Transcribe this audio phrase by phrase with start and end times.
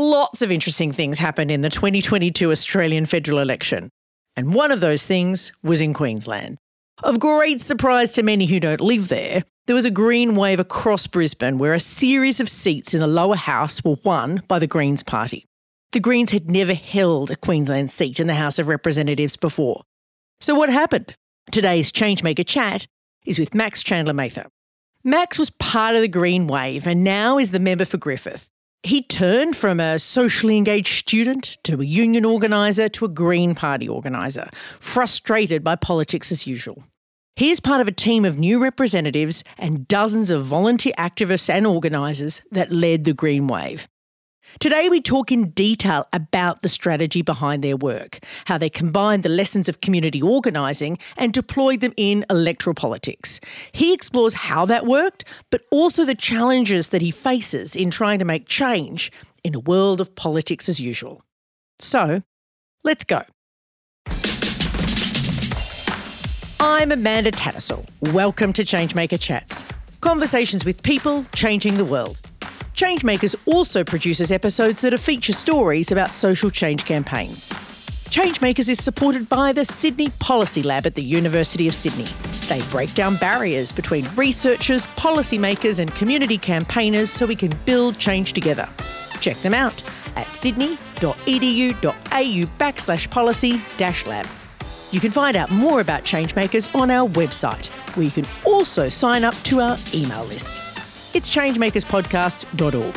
[0.00, 3.90] Lots of interesting things happened in the 2022 Australian federal election.
[4.34, 6.56] And one of those things was in Queensland.
[7.02, 11.06] Of great surprise to many who don't live there, there was a green wave across
[11.06, 15.02] Brisbane where a series of seats in the lower house were won by the Greens
[15.02, 15.44] party.
[15.92, 19.82] The Greens had never held a Queensland seat in the House of Representatives before.
[20.40, 21.14] So, what happened?
[21.52, 22.86] Today's Changemaker chat
[23.26, 24.46] is with Max Chandler Mather.
[25.04, 28.50] Max was part of the Green Wave and now is the member for Griffith.
[28.82, 33.86] He turned from a socially engaged student to a union organiser to a Green Party
[33.86, 34.48] organiser,
[34.80, 36.84] frustrated by politics as usual.
[37.36, 41.66] He is part of a team of new representatives and dozens of volunteer activists and
[41.66, 43.86] organisers that led the Green Wave.
[44.58, 49.28] Today, we talk in detail about the strategy behind their work, how they combined the
[49.28, 53.40] lessons of community organising and deployed them in electoral politics.
[53.72, 58.24] He explores how that worked, but also the challenges that he faces in trying to
[58.24, 59.12] make change
[59.44, 61.22] in a world of politics as usual.
[61.78, 62.22] So,
[62.84, 63.22] let's go.
[66.58, 67.86] I'm Amanda Tattersall.
[68.12, 69.64] Welcome to Changemaker Chats
[70.00, 72.20] conversations with people changing the world.
[72.80, 77.50] Changemakers also produces episodes that are feature stories about social change campaigns.
[78.08, 82.08] Changemakers is supported by the Sydney Policy Lab at the University of Sydney.
[82.48, 88.32] They break down barriers between researchers, policymakers, and community campaigners so we can build change
[88.32, 88.66] together.
[89.20, 89.82] Check them out
[90.16, 91.12] at sydney.edu.au
[92.56, 94.26] backslash policy dash lab.
[94.90, 99.22] You can find out more about Changemakers on our website, where you can also sign
[99.22, 100.69] up to our email list.
[101.12, 102.96] It's changemakerspodcast.org.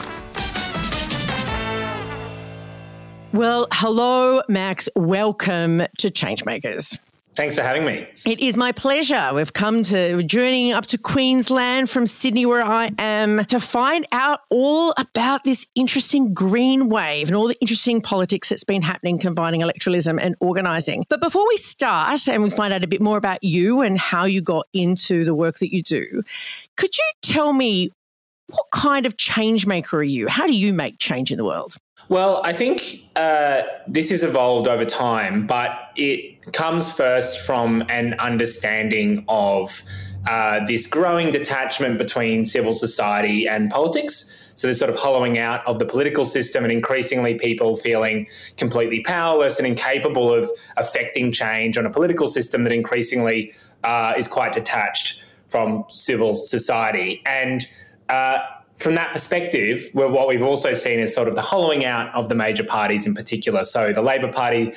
[3.33, 4.87] Well, hello, Max.
[4.95, 6.99] Welcome to Changemakers.
[7.35, 8.07] Thanks for having me.
[8.27, 9.31] It is my pleasure.
[9.33, 14.41] We've come to journeying up to Queensland from Sydney, where I am, to find out
[14.51, 19.61] all about this interesting green wave and all the interesting politics that's been happening, combining
[19.61, 21.05] electoralism and organising.
[21.09, 24.25] But before we start and we find out a bit more about you and how
[24.25, 26.21] you got into the work that you do,
[26.75, 27.89] could you tell me
[28.47, 30.27] what kind of change maker are you?
[30.27, 31.75] How do you make change in the world?
[32.09, 38.15] Well, I think uh, this has evolved over time, but it comes first from an
[38.19, 39.81] understanding of
[40.27, 44.39] uh, this growing detachment between civil society and politics.
[44.55, 48.27] So this sort of hollowing out of the political system and increasingly people feeling
[48.57, 53.51] completely powerless and incapable of affecting change on a political system that increasingly
[53.83, 57.21] uh, is quite detached from civil society.
[57.25, 57.65] And
[58.09, 58.39] uh,
[58.77, 62.27] from that perspective, well, what we've also seen is sort of the hollowing out of
[62.27, 63.63] the major parties in particular.
[63.63, 64.73] So the Labor Party,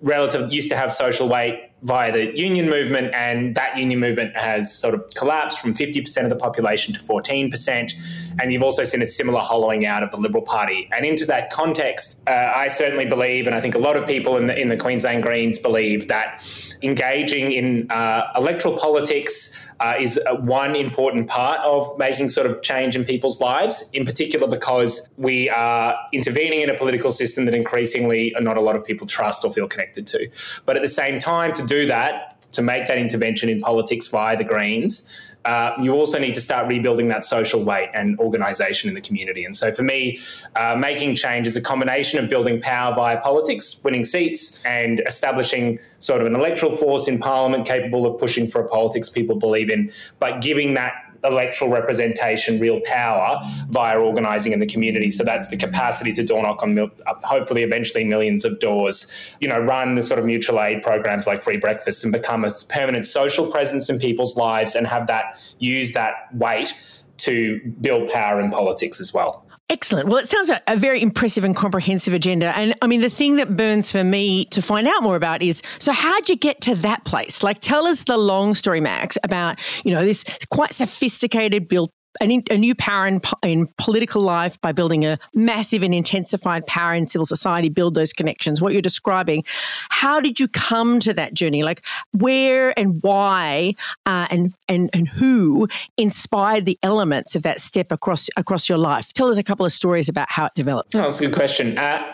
[0.00, 4.74] relative used to have social weight via the union movement, and that union movement has
[4.74, 7.92] sort of collapsed from 50% of the population to 14%.
[8.40, 10.88] And you've also seen a similar hollowing out of the Liberal Party.
[10.90, 14.36] And into that context, uh, I certainly believe, and I think a lot of people
[14.36, 16.44] in the, in the Queensland Greens believe, that
[16.82, 22.96] engaging in uh, electoral politics uh, is one important part of making sort of change
[22.96, 28.34] in people's lives, in particular because we are intervening in a political system that increasingly
[28.40, 30.28] not a lot of people trust or feel connected to.
[30.64, 34.36] But at the same time, to do that, to make that intervention in politics via
[34.36, 35.12] the Greens,
[35.48, 39.46] uh, you also need to start rebuilding that social weight and organisation in the community.
[39.46, 40.20] And so for me,
[40.56, 45.78] uh, making change is a combination of building power via politics, winning seats, and establishing
[46.00, 49.70] sort of an electoral force in parliament capable of pushing for a politics people believe
[49.70, 50.92] in, but giving that
[51.24, 55.10] electoral representation real power via organising in the community.
[55.10, 56.90] So that's the capacity to door knock on,
[57.24, 59.12] hopefully, eventually millions of doors.
[59.40, 62.50] You know, run the sort of mutual aid programs like free breakfast and become a
[62.68, 66.72] permanent social presence in people's lives and have that use that weight
[67.18, 69.47] to build power in politics as well.
[69.70, 70.08] Excellent.
[70.08, 72.56] Well, it sounds like a very impressive and comprehensive agenda.
[72.56, 75.62] And I mean, the thing that burns for me to find out more about is
[75.78, 77.42] so, how'd you get to that place?
[77.42, 82.42] Like, tell us the long story, Max, about, you know, this quite sophisticated built a,
[82.50, 87.06] a new power in, in, political life by building a massive and intensified power in
[87.06, 89.44] civil society, build those connections, what you're describing.
[89.90, 91.62] How did you come to that journey?
[91.62, 93.74] Like where and why
[94.06, 99.12] uh, and, and, and who inspired the elements of that step across, across your life?
[99.12, 100.94] Tell us a couple of stories about how it developed.
[100.94, 101.78] Oh, that's a good question.
[101.78, 102.04] Uh,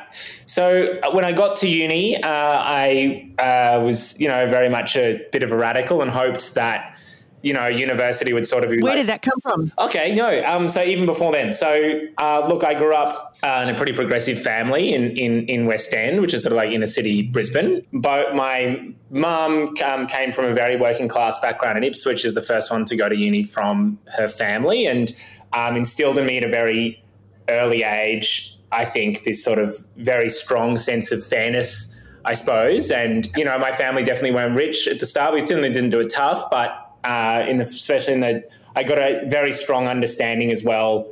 [0.47, 4.97] so uh, when I got to uni, uh, I uh, was, you know, very much
[4.97, 6.97] a bit of a radical and hoped that
[7.45, 8.81] you know, university would sort of be.
[8.81, 9.71] Where like, did that come from?
[9.79, 10.43] Okay, no.
[10.47, 13.93] Um, so even before then, so uh, look, I grew up uh, in a pretty
[13.93, 17.87] progressive family in, in in West End, which is sort of like inner city Brisbane.
[17.93, 22.41] But my mum um, came from a very working class background, and Ipswich is the
[22.41, 25.13] first one to go to uni from her family, and
[25.53, 27.05] um, instilled in me at a very
[27.51, 31.93] early age I think, this sort of very strong sense of fairness.
[32.27, 35.35] I suppose, and you know, my family definitely weren't rich at the start.
[35.35, 38.99] We certainly didn't do it tough, but uh, in the especially in the, I got
[38.99, 41.09] a very strong understanding as well.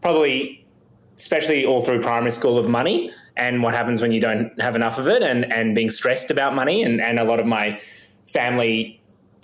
[0.00, 0.64] Probably,
[1.16, 4.98] especially all through primary school of money and what happens when you don't have enough
[4.98, 7.80] of it, and and being stressed about money, and and a lot of my
[8.26, 9.00] family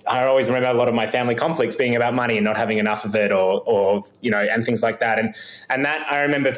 [0.09, 2.79] I always remember a lot of my family conflicts being about money and not having
[2.79, 5.19] enough of it, or, or you know, and things like that.
[5.19, 5.35] And
[5.69, 6.51] and that I remember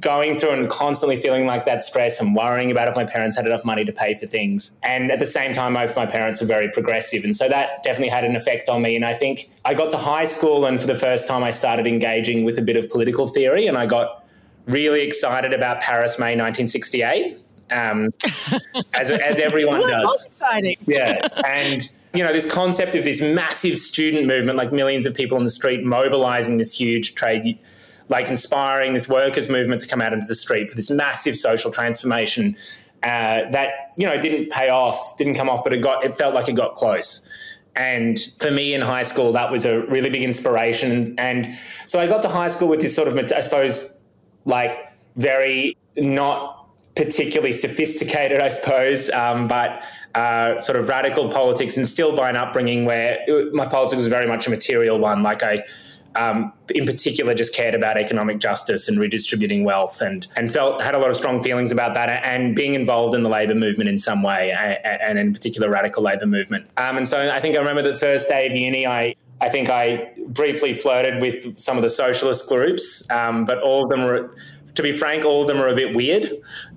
[0.00, 3.46] going through and constantly feeling like that stress and worrying about if my parents had
[3.46, 4.74] enough money to pay for things.
[4.82, 8.08] And at the same time, both my parents were very progressive, and so that definitely
[8.08, 8.96] had an effect on me.
[8.96, 11.86] And I think I got to high school, and for the first time, I started
[11.86, 14.24] engaging with a bit of political theory, and I got
[14.66, 17.38] really excited about Paris, May 1968.
[17.68, 18.12] Um,
[18.94, 20.26] as, as everyone does.
[20.26, 20.76] Exciting.
[20.86, 21.26] Yeah.
[21.44, 25.44] And you know, this concept of this massive student movement, like millions of people on
[25.44, 27.60] the street mobilizing this huge trade,
[28.08, 31.70] like inspiring this workers' movement to come out into the street for this massive social
[31.70, 32.56] transformation
[33.02, 36.34] uh, that, you know, didn't pay off, didn't come off, but it got, it felt
[36.34, 37.28] like it got close.
[37.76, 41.14] And for me in high school, that was a really big inspiration.
[41.18, 41.52] And
[41.84, 44.00] so I got to high school with this sort of, I suppose,
[44.46, 49.84] like very not particularly sophisticated, I suppose, um, but
[50.16, 53.18] uh, sort of radical politics, and still by an upbringing where
[53.52, 55.22] my politics was very much a material one.
[55.22, 55.62] Like I,
[56.14, 60.94] um, in particular, just cared about economic justice and redistributing wealth, and and felt had
[60.94, 63.98] a lot of strong feelings about that, and being involved in the labour movement in
[63.98, 66.66] some way, and in particular, radical labour movement.
[66.78, 69.14] Um, and so I think I remember the first day of uni, I.
[69.38, 73.90] I think I briefly flirted with some of the socialist groups, um, but all of
[73.90, 74.34] them were
[74.76, 76.30] to be frank, all of them are a bit weird.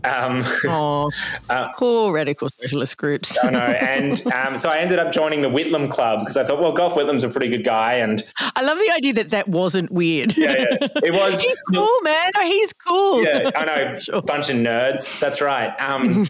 [0.04, 1.12] Um, oh,
[1.50, 3.38] uh, poor radical socialist groups.
[3.44, 3.60] I know.
[3.60, 6.96] And um, so I ended up joining the Whitlam Club because I thought, well, Gough
[6.96, 7.96] Whitlam's a pretty good guy.
[7.96, 8.24] And
[8.56, 10.36] I love the idea that that wasn't weird.
[10.38, 10.88] Yeah, yeah.
[11.04, 11.40] It was.
[11.42, 12.32] he's cool, man.
[12.42, 13.24] He's cool.
[13.24, 14.00] Yeah, I know.
[14.10, 14.22] Sure.
[14.22, 15.20] Bunch of nerds.
[15.20, 15.70] That's right.
[15.80, 16.28] Um,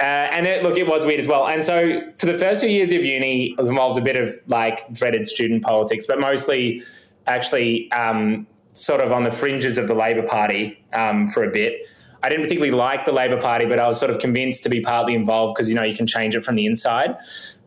[0.00, 1.46] Uh, and it, look, it was weird as well.
[1.46, 4.36] And so for the first few years of uni, I was involved a bit of
[4.48, 6.82] like dreaded student politics, but mostly
[7.28, 11.86] actually um, sort of on the fringes of the Labor Party um, for a bit.
[12.22, 14.80] I didn't particularly like the Labor Party, but I was sort of convinced to be
[14.80, 17.16] partly involved because you know you can change it from the inside.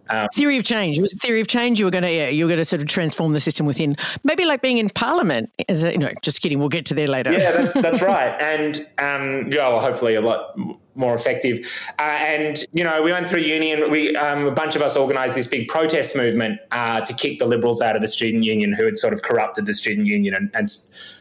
[0.09, 0.97] Um, theory of change.
[0.97, 1.79] It was a theory of change.
[1.79, 3.97] You were going to, yeah, you were going to sort of transform the system within.
[4.23, 5.51] Maybe like being in Parliament.
[5.67, 6.59] As a, you know, just kidding.
[6.59, 7.31] We'll get to there later.
[7.31, 8.39] Yeah, that's that's right.
[8.39, 10.57] And um, yeah, well, hopefully a lot
[10.95, 11.59] more effective.
[12.00, 13.92] Uh, and you know, we went through union.
[13.92, 17.45] We um, a bunch of us organised this big protest movement uh, to kick the
[17.45, 20.50] Liberals out of the student union, who had sort of corrupted the student union and,
[20.53, 20.68] and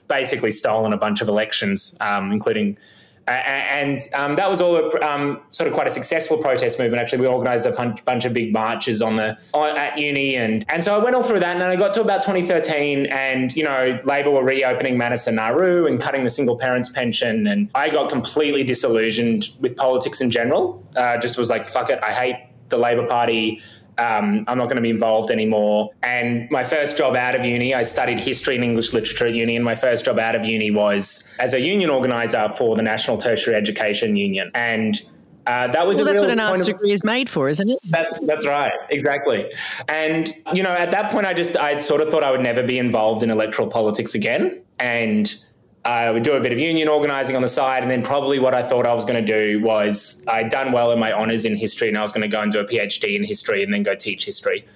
[0.08, 2.78] basically stolen a bunch of elections, um, including
[3.26, 7.00] and um, that was all a, um, sort of quite a successful protest movement.
[7.00, 10.84] Actually, we organised a bunch of big marches on the on, at uni, and and
[10.84, 13.64] so I went all through that, and then I got to about 2013, and you
[13.64, 18.10] know, Labor were reopening Manus Nauru and cutting the single parents pension, and I got
[18.10, 20.84] completely disillusioned with politics in general.
[20.96, 22.36] Uh, just was like, fuck it, I hate
[22.68, 23.60] the Labor Party
[23.98, 25.90] um, I'm not going to be involved anymore.
[26.02, 29.56] And my first job out of uni, I studied history and English literature at uni.
[29.56, 33.16] And my first job out of uni was as a union organizer for the National
[33.16, 34.50] Tertiary Education Union.
[34.54, 35.00] And
[35.46, 37.78] uh, that was well, that's what an arts degree is made for, isn't it?
[37.84, 39.46] That's that's right, exactly.
[39.88, 42.62] And you know, at that point, I just I sort of thought I would never
[42.62, 45.34] be involved in electoral politics again, and
[45.84, 47.82] I would do a bit of union organizing on the side.
[47.82, 50.92] And then probably what I thought I was going to do was I'd done well
[50.92, 53.14] in my honors in history and I was going to go and do a PhD
[53.16, 54.66] in history and then go teach history.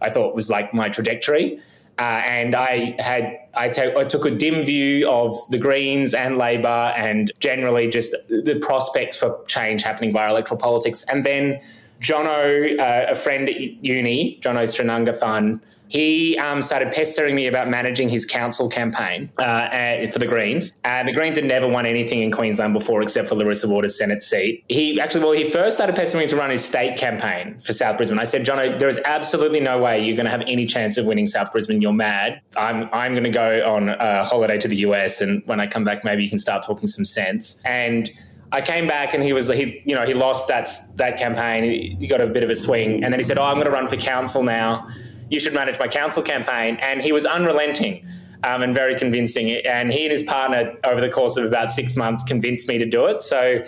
[0.00, 1.60] I thought was like my trajectory.
[1.98, 6.38] Uh, and I had I, t- I took a dim view of the Greens and
[6.38, 11.04] Labor and generally just the prospects for change happening via electoral politics.
[11.08, 11.60] And then
[12.00, 18.08] Jono, uh, a friend at uni, Jono Sriranganathan, he um, started pestering me about managing
[18.08, 20.74] his council campaign uh, for the Greens.
[20.84, 24.22] And the Greens had never won anything in Queensland before except for Larissa Waters' Senate
[24.22, 24.64] seat.
[24.68, 27.96] He actually, well, he first started pestering me to run his state campaign for South
[27.96, 28.18] Brisbane.
[28.18, 31.06] I said, John, there is absolutely no way you're going to have any chance of
[31.06, 31.80] winning South Brisbane.
[31.80, 32.40] You're mad.
[32.56, 35.20] I'm, I'm going to go on a holiday to the US.
[35.20, 37.62] And when I come back, maybe you can start talking some sense.
[37.64, 38.10] And
[38.52, 41.98] I came back and he was he you know he lost that that campaign.
[41.98, 43.72] He got a bit of a swing, and then he said, "Oh, I'm going to
[43.72, 44.88] run for council now."
[45.30, 46.76] You should manage my council campaign.
[46.80, 48.06] And he was unrelenting
[48.44, 49.50] um, and very convincing.
[49.50, 52.86] And he and his partner, over the course of about six months, convinced me to
[52.86, 53.22] do it.
[53.22, 53.64] So.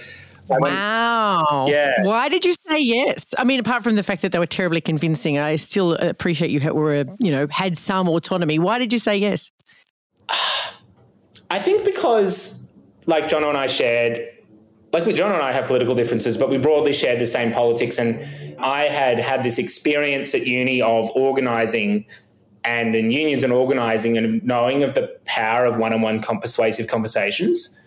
[0.49, 1.67] wow.
[1.69, 2.03] Yeah.
[2.03, 3.35] Why did you say yes?
[3.39, 6.73] I mean, apart from the fact that they were terribly convincing, I still appreciate you
[6.73, 8.59] were, you know, had some autonomy.
[8.59, 9.51] Why did you say yes?
[11.51, 12.73] I think because,
[13.07, 14.36] like John and I shared,
[14.93, 17.99] like with John and I have political differences, but we broadly shared the same politics.
[17.99, 18.21] And
[18.59, 22.07] I had had this experience at uni of organizing
[22.65, 27.81] and in unions and organizing and knowing of the power of one-on-one persuasive conversations.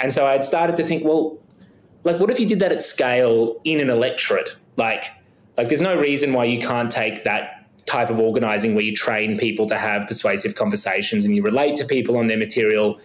[0.00, 1.38] And so I had started to think, well,
[2.04, 4.56] like, what if you did that at scale in an electorate?
[4.76, 5.04] Like,
[5.56, 9.38] like there's no reason why you can't take that type of organizing where you train
[9.38, 13.00] people to have persuasive conversations and you relate to people on their material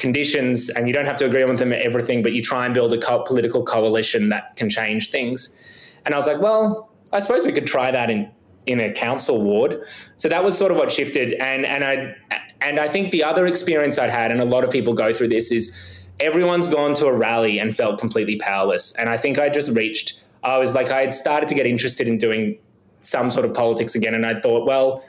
[0.00, 2.74] conditions and you don't have to agree with them at everything, but you try and
[2.74, 5.60] build a co- political coalition that can change things.
[6.04, 8.30] And I was like, well, I suppose we could try that in
[8.66, 9.82] in a council ward.
[10.16, 11.34] So that was sort of what shifted.
[11.34, 12.16] And and I
[12.60, 15.28] and I think the other experience I'd had, and a lot of people go through
[15.28, 18.94] this, is everyone's gone to a rally and felt completely powerless.
[18.96, 20.22] And I think I just reached.
[20.42, 22.58] I was like, I had started to get interested in doing
[23.02, 25.02] some sort of politics again, and I thought, well,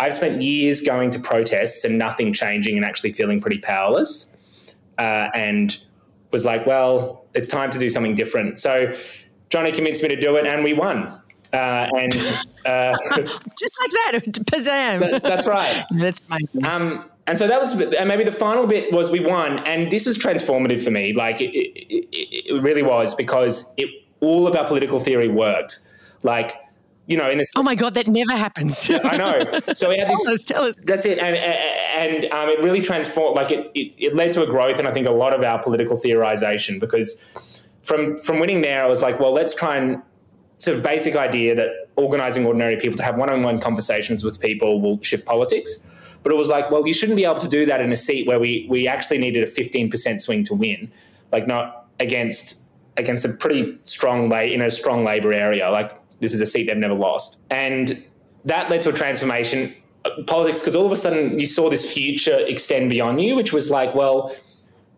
[0.00, 4.36] I've spent years going to protests and nothing changing, and actually feeling pretty powerless.
[4.98, 5.76] Uh, and
[6.32, 8.58] was like, well, it's time to do something different.
[8.58, 8.92] So
[9.50, 11.20] Johnny convinced me to do it, and we won.
[11.52, 12.14] Uh, and
[12.64, 15.00] uh, just like that, Pazam.
[15.00, 15.84] That, that's right.
[15.98, 16.64] that's amazing.
[16.64, 20.06] Um, and so that was, and maybe the final bit was we won, and this
[20.06, 21.12] was transformative for me.
[21.12, 23.90] Like it, it, it really was because it,
[24.20, 25.78] all of our political theory worked.
[26.22, 26.54] Like
[27.06, 27.50] you know, in this.
[27.56, 28.88] Oh my god, that never happens.
[28.88, 29.60] yeah, I know.
[29.74, 30.24] So we had this.
[30.24, 30.76] Tell us, tell us.
[30.84, 33.36] That's it, and and um, it really transformed.
[33.36, 35.60] Like it, it, it led to a growth, and I think a lot of our
[35.62, 40.02] political theorization because from from winning there, I was like, well, let's try and
[40.58, 45.00] sort of basic idea that organizing ordinary people to have one-on-one conversations with people will
[45.00, 45.90] shift politics.
[46.22, 48.26] But it was like, well, you shouldn't be able to do that in a seat
[48.26, 50.92] where we we actually needed a 15% swing to win,
[51.32, 55.70] like not against against a pretty strong lay in a strong labor area.
[55.70, 58.04] Like this is a seat they've never lost, and
[58.44, 59.74] that led to a transformation
[60.04, 63.52] uh, politics because all of a sudden you saw this future extend beyond you, which
[63.52, 64.34] was like, well,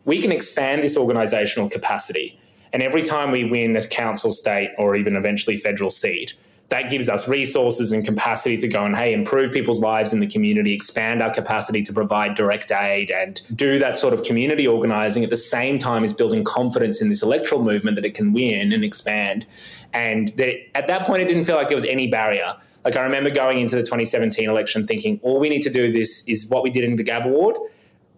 [0.04, 2.38] we can expand this organizational capacity.
[2.72, 6.34] And every time we win a council state or even eventually federal seat,
[6.72, 10.26] that gives us resources and capacity to go and hey improve people's lives in the
[10.26, 15.22] community expand our capacity to provide direct aid and do that sort of community organizing
[15.22, 18.72] at the same time as building confidence in this electoral movement that it can win
[18.72, 19.46] and expand.
[19.92, 22.54] And that at that point it didn't feel like there was any barrier.
[22.84, 26.26] Like i remember going into the 2017 election thinking all we need to do this
[26.28, 27.56] is what we did in the Gabba Ward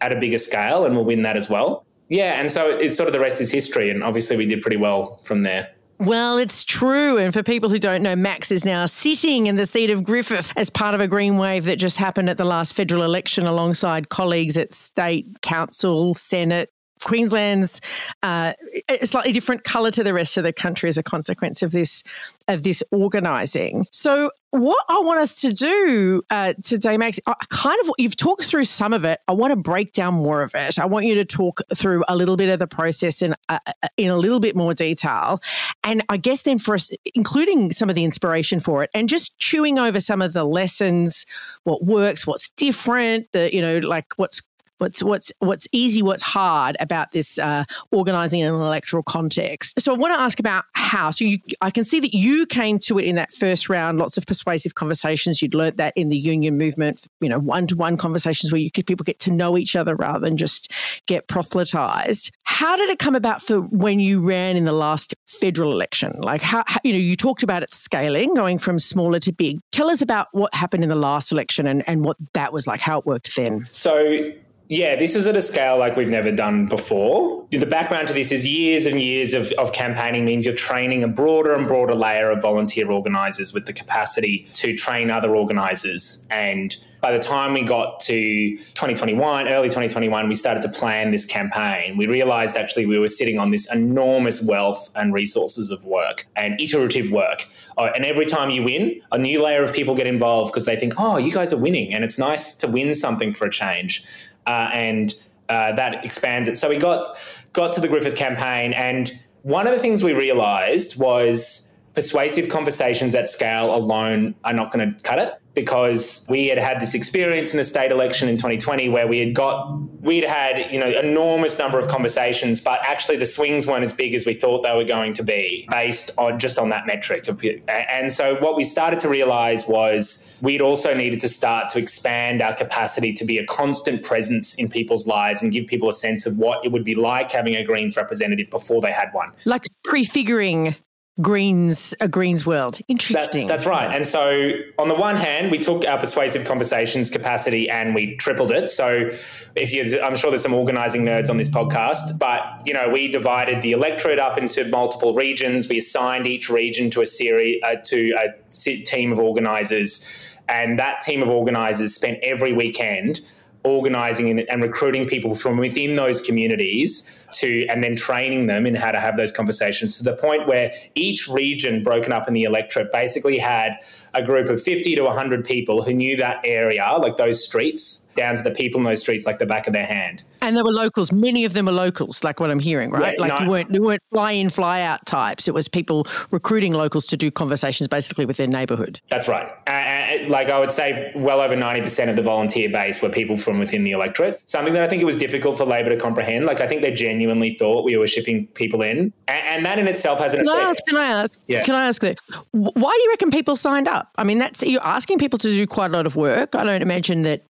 [0.00, 1.84] at a bigger scale and we'll win that as well.
[2.08, 4.76] Yeah, and so it's sort of the rest is history, and obviously we did pretty
[4.76, 5.73] well from there.
[5.98, 7.18] Well, it's true.
[7.18, 10.52] And for people who don't know, Max is now sitting in the seat of Griffith
[10.56, 14.08] as part of a green wave that just happened at the last federal election alongside
[14.08, 16.73] colleagues at state, council, senate,
[17.04, 17.80] Queensland's
[18.22, 18.54] uh,
[18.88, 22.02] a slightly different colour to the rest of the country as a consequence of this
[22.48, 23.86] of this organising.
[23.92, 28.44] So, what I want us to do uh, today, Max, I kind of you've talked
[28.44, 29.20] through some of it.
[29.28, 30.78] I want to break down more of it.
[30.78, 33.88] I want you to talk through a little bit of the process in uh, uh,
[33.96, 35.40] in a little bit more detail,
[35.82, 39.38] and I guess then for us, including some of the inspiration for it, and just
[39.38, 41.26] chewing over some of the lessons,
[41.64, 44.42] what works, what's different, the you know like what's
[44.78, 49.80] what's what's what's easy, what's hard about this uh, organising in an electoral context.
[49.80, 51.10] So I want to ask about how.
[51.10, 54.16] So you, I can see that you came to it in that first round, lots
[54.16, 55.40] of persuasive conversations.
[55.42, 58.70] You'd learnt that in the union movement, you know, one to one conversations where you
[58.70, 60.72] could people get to know each other rather than just
[61.06, 62.32] get proselytized.
[62.44, 66.14] How did it come about for when you ran in the last federal election?
[66.18, 69.60] Like how, how you know you talked about it scaling, going from smaller to big.
[69.72, 72.80] Tell us about what happened in the last election and, and what that was like,
[72.80, 73.68] how it worked then.
[73.72, 74.32] So
[74.68, 77.46] yeah, this was at a scale like we've never done before.
[77.50, 81.08] The background to this is years and years of, of campaigning means you're training a
[81.08, 86.26] broader and broader layer of volunteer organisers with the capacity to train other organisers.
[86.30, 91.26] And by the time we got to 2021, early 2021, we started to plan this
[91.26, 91.98] campaign.
[91.98, 96.58] We realized actually we were sitting on this enormous wealth and resources of work and
[96.58, 97.46] iterative work.
[97.76, 100.76] Uh, and every time you win, a new layer of people get involved because they
[100.76, 101.92] think, oh, you guys are winning.
[101.92, 104.02] And it's nice to win something for a change
[104.46, 105.14] uh, and
[105.48, 106.56] uh, that expands it.
[106.56, 107.18] So we got
[107.52, 113.14] got to the Griffith campaign, and one of the things we realised was persuasive conversations
[113.14, 117.52] at scale alone are not going to cut it because we had had this experience
[117.52, 121.58] in the state election in 2020 where we had got we'd had you know enormous
[121.58, 124.84] number of conversations but actually the swings weren't as big as we thought they were
[124.84, 127.28] going to be based on just on that metric
[127.68, 132.42] and so what we started to realize was we'd also needed to start to expand
[132.42, 136.26] our capacity to be a constant presence in people's lives and give people a sense
[136.26, 139.32] of what it would be like having a greens representative before they had one.
[139.44, 140.76] Like prefiguring
[141.20, 142.78] Greens a Greens world.
[142.88, 143.46] Interesting.
[143.46, 143.94] That, that's right.
[143.94, 148.50] And so on the one hand, we took our persuasive conversations capacity and we tripled
[148.50, 148.68] it.
[148.68, 149.10] So
[149.54, 153.08] if you I'm sure there's some organizing nerds on this podcast, but you know, we
[153.08, 155.68] divided the electorate up into multiple regions.
[155.68, 161.00] We assigned each region to a series uh, to a team of organizers and that
[161.00, 163.20] team of organizers spent every weekend
[163.64, 168.74] organizing and, and, recruiting people from within those communities to and then training them in
[168.74, 172.44] how to have those conversations to the point where each region broken up in the
[172.44, 173.78] electorate basically had
[174.14, 178.36] a group of 50 to 100 people who knew that area like those streets down
[178.36, 180.22] to the people in those streets like the back of their hand.
[180.40, 181.10] And there were locals.
[181.10, 183.14] Many of them are locals, like what I'm hearing, right?
[183.16, 185.48] Yeah, like no, you weren't you weren't fly in, fly out types.
[185.48, 189.00] It was people recruiting locals to do conversations basically with their neighbourhood.
[189.08, 189.50] That's right.
[189.66, 193.38] Uh, like I would say, well over ninety percent of the volunteer base were people
[193.38, 194.42] from within the electorate.
[194.44, 196.44] Something that I think it was difficult for Labor to comprehend.
[196.44, 196.92] Like I think they
[197.24, 200.48] genuinely thought we were shipping people in, and, and that in itself has an can
[200.48, 200.64] effect.
[200.64, 201.40] I ask, can I ask?
[201.46, 201.64] Yeah.
[201.64, 202.20] Can I ask that?
[202.52, 204.10] Why do you reckon people signed up?
[204.16, 206.54] I mean, that's you're asking people to do quite a lot of work.
[206.54, 207.42] I don't imagine that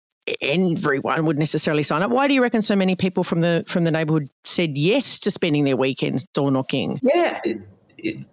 [0.41, 2.11] everyone would necessarily sign up.
[2.11, 5.31] Why do you reckon so many people from the from the neighbourhood said yes to
[5.31, 6.99] spending their weekends door knocking?
[7.01, 7.41] Yeah,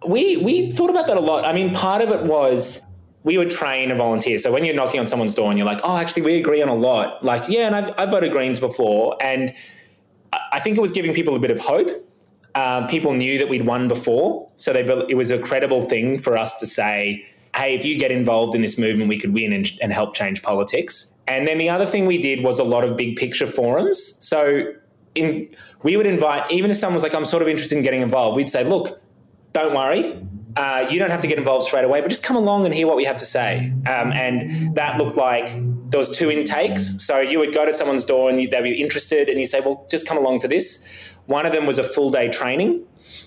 [0.07, 1.45] we we thought about that a lot.
[1.45, 2.85] I mean, part of it was
[3.23, 4.39] we would train a volunteer.
[4.39, 6.71] So when you're knocking on someone's door and you're like, oh, actually, we agree on
[6.71, 7.23] a lot.
[7.23, 9.53] Like, yeah, and I've, I've voted Greens before, and
[10.53, 11.89] I think it was giving people a bit of hope.
[12.55, 16.37] Uh, people knew that we'd won before, so they it was a credible thing for
[16.37, 17.25] us to say
[17.57, 20.43] hey, if you get involved in this movement, we could win and, and help change
[20.43, 21.13] politics.
[21.27, 24.03] And then the other thing we did was a lot of big picture forums.
[24.25, 24.73] So
[25.15, 25.49] in,
[25.83, 28.37] we would invite, even if someone was like, I'm sort of interested in getting involved,
[28.37, 29.01] we'd say, look,
[29.53, 30.25] don't worry.
[30.57, 32.87] Uh, you don't have to get involved straight away, but just come along and hear
[32.87, 33.73] what we have to say.
[33.87, 35.49] Um, and that looked like
[35.91, 37.05] there was two intakes.
[37.05, 39.87] So you would go to someone's door and they'd be interested, and you say, "Well,
[39.91, 42.85] just come along to this." One of them was a full day training,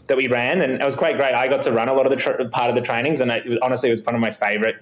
[0.08, 1.34] that we ran, and it was quite great.
[1.34, 3.62] I got to run a lot of the tra- part of the trainings, and it,
[3.62, 4.75] honestly, it was one of my favorite.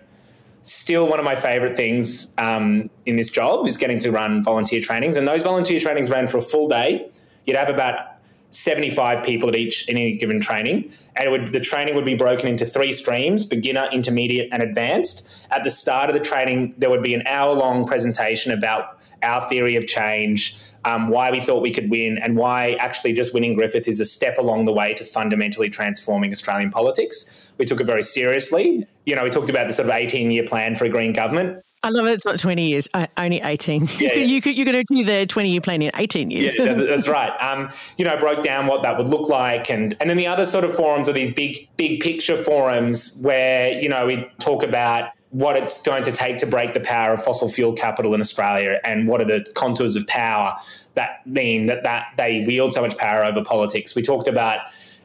[0.64, 4.82] Still, one of my favorite things um, in this job is getting to run volunteer
[4.82, 7.10] trainings, and those volunteer trainings ran for a full day.
[7.46, 8.11] You'd have about
[8.52, 12.48] 75 people at each in any given training and would, the training would be broken
[12.48, 17.02] into three streams beginner intermediate and advanced at the start of the training there would
[17.02, 21.72] be an hour long presentation about our theory of change um, why we thought we
[21.72, 25.04] could win, and why actually just winning Griffith is a step along the way to
[25.04, 27.52] fundamentally transforming Australian politics.
[27.58, 28.84] We took it very seriously.
[29.06, 31.62] You know, we talked about the sort of 18 year plan for a green government.
[31.84, 32.12] I love it.
[32.12, 33.82] It's not 20 years, only 18.
[33.82, 34.14] Yeah, yeah.
[34.14, 36.56] you could, you're going to do the 20 year plan in 18 years.
[36.56, 37.32] Yeah, that's right.
[37.42, 39.72] Um, you know, broke down what that would look like.
[39.72, 43.74] And, and then the other sort of forums are these big, big picture forums where,
[43.82, 47.24] you know, we talk about what it's going to take to break the power of
[47.24, 50.56] fossil fuel capital in Australia and what are the contours of power
[50.94, 53.96] that mean that, that they wield so much power over politics.
[53.96, 54.60] We talked about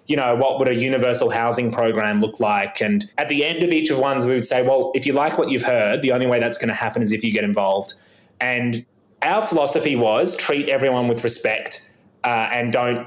[0.07, 2.81] you know, what would a universal housing program look like?
[2.81, 5.39] And at the end of each of ones, we would say, well, if you like
[5.39, 7.95] what you've heard, the only way that's going to happen is if you get involved.
[8.41, 8.85] And
[9.23, 11.93] our philosophy was treat everyone with respect
[12.25, 13.07] uh, and don't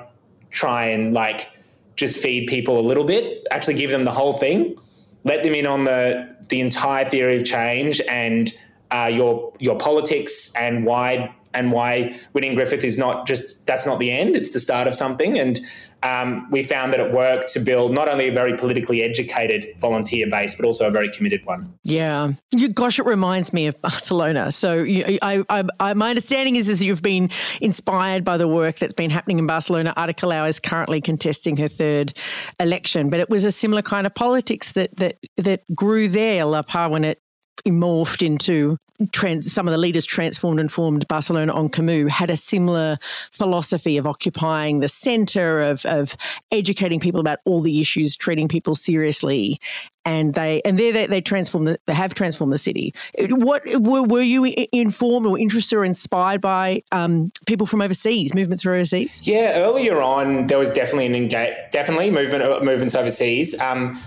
[0.51, 1.49] try and like
[1.95, 3.47] just feed people a little bit.
[3.51, 4.75] Actually, give them the whole thing.
[5.23, 8.51] Let them in on the the entire theory of change and
[8.91, 13.99] uh, your your politics and why and why winning Griffith is not just that's not
[13.99, 15.38] the end; it's the start of something.
[15.38, 15.59] And
[16.03, 20.27] um, we found that it worked to build not only a very politically educated volunteer
[20.29, 21.73] base, but also a very committed one.
[21.83, 24.51] Yeah, you, gosh, it reminds me of Barcelona.
[24.51, 27.29] So you, I, I, I, my understanding is, is that you've been
[27.62, 29.93] inspired by the work that's been happening in Barcelona.
[29.97, 32.13] Ada is currently contesting her third
[32.59, 36.62] election, but it was a similar kind of politics that that that grew there, La
[36.62, 37.21] PAH, when it
[37.65, 38.77] morphed into
[39.11, 42.97] trans, some of the leaders transformed and formed Barcelona en Comú had a similar
[43.31, 46.17] philosophy of occupying the center of, of
[46.51, 49.59] educating people about all the issues, treating people seriously,
[50.05, 52.93] and they and there they, they transform the, they have transformed the city.
[53.17, 58.63] What were, were you informed or interested or inspired by um, people from overseas, movements
[58.63, 59.21] from overseas?
[59.23, 63.57] Yeah, earlier on there was definitely an engage, definitely movement uh, movements overseas.
[63.59, 64.01] Um,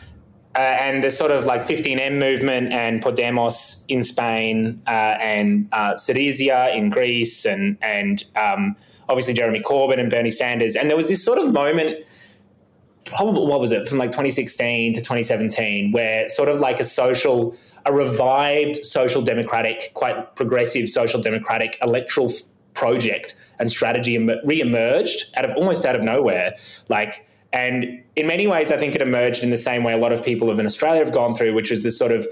[0.54, 5.92] uh, and the sort of like 15M movement and Podemos in Spain uh, and uh,
[5.92, 8.76] Syriza in Greece and and um,
[9.08, 10.76] obviously Jeremy Corbyn and Bernie Sanders.
[10.76, 12.04] And there was this sort of moment,
[13.06, 17.56] probably what was it, from like 2016 to 2017, where sort of like a social,
[17.86, 22.30] a revived social democratic, quite progressive social democratic electoral
[22.74, 26.54] project and strategy re-emerged out of almost out of nowhere,
[26.88, 30.12] like and in many ways, I think it emerged in the same way a lot
[30.12, 32.26] of people in Australia have gone through, which was this sort of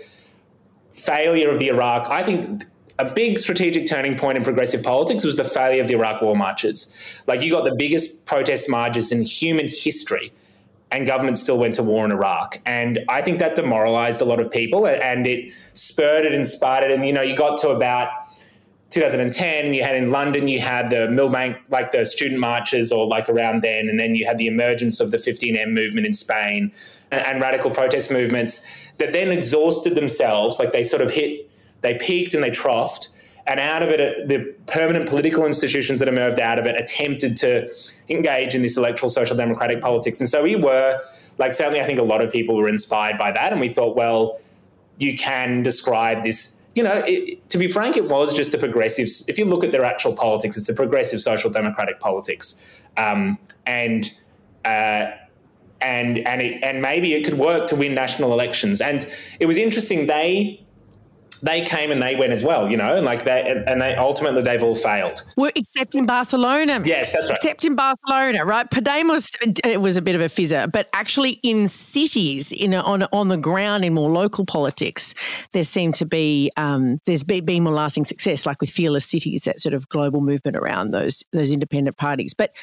[0.95, 2.11] failure of the Iraq.
[2.11, 2.65] I think
[2.99, 6.37] a big strategic turning point in progressive politics was the failure of the Iraq war
[6.37, 6.97] marches.
[7.27, 10.33] Like you got the biggest protest marches in human history,
[10.91, 12.61] and government still went to war in Iraq.
[12.67, 16.91] And I think that demoralized a lot of people, and it spurred it, and inspired
[16.91, 18.11] it, and you know, you got to about
[18.91, 23.07] 2010 and you had in London you had the Millbank like the student marches or
[23.07, 26.73] like around then and then you had the emergence of the 15M movement in Spain
[27.11, 28.67] and, and, radical protest movements
[28.99, 31.49] that then exhausted themselves like they sort of hit
[31.83, 33.09] they peaked and they troughed
[33.51, 37.37] and out of it, uh, the permanent political institutions that emerged out of it attempted
[37.39, 37.69] to
[38.09, 40.21] engage in this electoral social democratic politics.
[40.21, 41.01] And so we were,
[41.39, 43.51] like, certainly I think a lot of people were inspired by that.
[43.51, 44.39] And we thought, well,
[44.99, 46.60] you can describe this.
[46.81, 49.07] You know, it, to be frank, it was just a progressive.
[49.29, 52.67] If you look at their actual politics, it's a progressive social democratic politics,
[52.97, 54.11] um, and
[54.65, 55.11] uh,
[55.83, 58.81] and and it, and maybe it could work to win national elections.
[58.81, 59.07] And
[59.41, 60.07] it was interesting.
[60.07, 60.65] They
[61.43, 64.43] they came and they went as well, you know, and like they and they ultimately
[64.43, 65.23] they've all failed.
[65.37, 66.83] Well, except in Barcelona.
[66.85, 67.37] Yes, that's right.
[67.37, 68.69] Except in Barcelona, right?
[68.71, 73.29] Podemos it was a bit of a fizzer, but actually in cities, in on on
[73.29, 75.15] the ground in more local politics,
[75.53, 79.45] there seemed to be um, there's been, been more lasting success, like with fearless cities,
[79.45, 82.35] that sort of global movement around those those independent parties.
[82.35, 82.55] But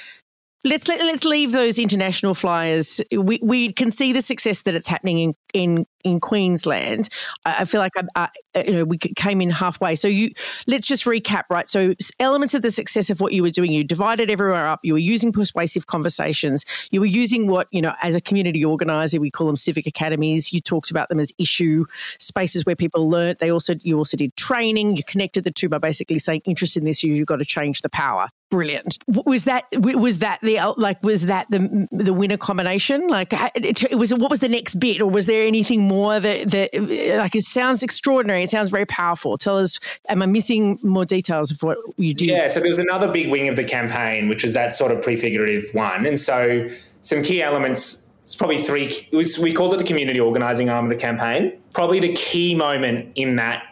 [0.63, 2.99] Let's let, us let us leave those international flyers.
[3.11, 7.10] We, we can see the success that it's happening in in, in Queensland.
[7.45, 9.95] I, feel like I, I, you know we came in halfway.
[9.95, 10.31] So you
[10.67, 11.67] let's just recap, right?
[11.67, 14.79] So elements of the success of what you were doing, you divided everywhere up.
[14.83, 16.65] You were using persuasive conversations.
[16.91, 20.53] You were using what you know as a community organizer we call them civic academies.
[20.53, 21.86] You talked about them as issue
[22.19, 23.39] spaces where people learnt.
[23.39, 24.97] They also you also did training.
[24.97, 27.89] You connected the two by basically saying, interest in this, you've got to change the
[27.89, 28.97] power." brilliant.
[29.07, 33.07] Was that was that the like was that the the winner combination?
[33.07, 37.17] Like it was what was the next bit, or was there anything more that that
[37.17, 38.43] like it sounds extraordinary?
[38.43, 39.38] It sounds very powerful.
[39.38, 42.30] Tell us, am I missing more details of what you did?
[42.30, 45.02] Yeah, so there was another big wing of the campaign, which was that sort of
[45.02, 46.69] prefigurative one, and so
[47.02, 48.04] some key elements.
[48.19, 48.88] It's probably three.
[49.10, 51.58] It was, we called it the community organising arm of the campaign.
[51.71, 53.63] Probably the key moment in that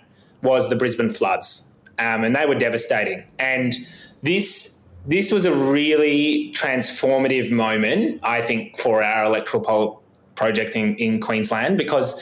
[0.42, 3.26] was the Brisbane floods, um, and they were devastating.
[3.38, 3.76] And
[4.24, 10.02] this this was a really transformative moment, I think, for our electoral poll
[10.36, 12.22] project in, in Queensland because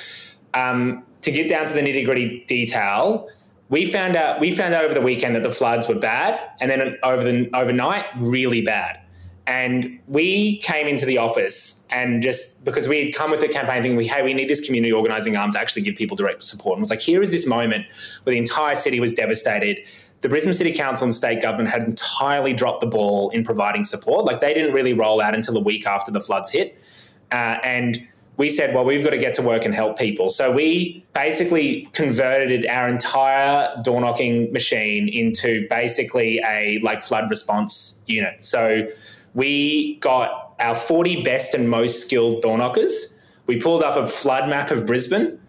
[0.54, 3.28] um, to get down to the nitty gritty detail,
[3.70, 6.70] we found out we found out over the weekend that the floods were bad, and
[6.70, 9.00] then over the overnight, really bad.
[9.46, 13.82] And we came into the office and just because we had come with the campaign
[13.82, 16.78] thinking, we, hey, we need this community organizing arm to actually give people direct support.
[16.78, 17.88] And was like, here is this moment
[18.24, 19.80] where the entire city was devastated
[20.24, 24.24] the Brisbane City Council and state government had entirely dropped the ball in providing support.
[24.24, 26.82] Like they didn't really roll out until a week after the floods hit.
[27.34, 30.30] Uh, and we said, well, we've got to get to work and help people.
[30.30, 38.04] So we basically converted our entire door knocking machine into basically a like flood response
[38.08, 38.46] unit.
[38.46, 38.88] So
[39.34, 43.20] we got our 40 best and most skilled door knockers.
[43.46, 45.40] We pulled up a flood map of Brisbane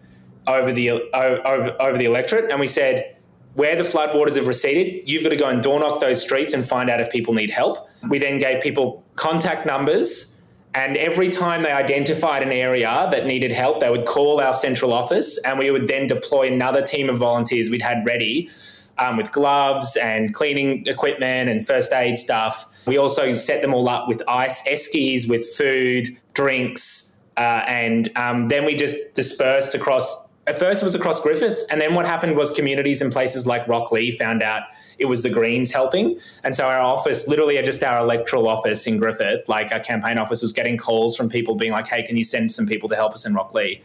[0.47, 3.15] over the over, over the electorate, and we said,
[3.55, 6.65] where the floodwaters have receded, you've got to go and door knock those streets and
[6.65, 7.87] find out if people need help.
[8.09, 10.34] We then gave people contact numbers.
[10.75, 14.91] And every time they identified an area that needed help, they would call our central
[14.91, 18.49] office and we would then deploy another team of volunteers we'd had ready
[18.97, 22.69] um, with gloves and cleaning equipment and first aid stuff.
[22.85, 28.49] We also set them all up with ice eskies, with food, drinks, uh, and um,
[28.49, 32.35] then we just dispersed across at first it was across Griffith, and then what happened
[32.35, 34.63] was communities in places like Rocklea found out
[34.99, 38.97] it was the Greens helping, and so our office, literally just our electoral office in
[38.97, 42.23] Griffith, like our campaign office, was getting calls from people being like, "Hey, can you
[42.23, 43.81] send some people to help us in Rocklea?"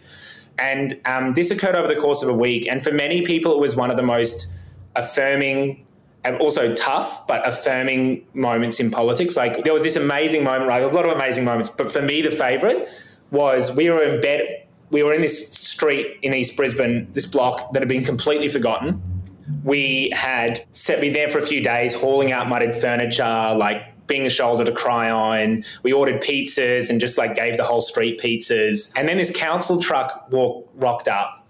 [0.59, 3.59] And um, this occurred over the course of a week, and for many people, it
[3.59, 4.59] was one of the most
[4.97, 5.87] affirming
[6.25, 9.37] and also tough but affirming moments in politics.
[9.37, 10.81] Like there was this amazing moment, right?
[10.81, 12.89] There's a lot of amazing moments, but for me, the favorite
[13.31, 14.60] was we were in bed
[14.91, 19.03] we were in this street in East Brisbane, this block that had been completely forgotten.
[19.65, 24.27] We had set, me there for a few days, hauling out mudded furniture, like being
[24.27, 25.65] a shoulder to cry on.
[25.83, 28.93] We ordered pizzas and just like gave the whole street pizzas.
[28.97, 31.49] And then this council truck walk, rocked up